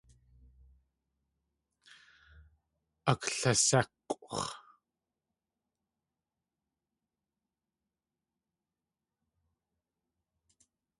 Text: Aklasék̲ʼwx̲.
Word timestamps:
Aklasék̲ʼwx̲. 3.11 4.49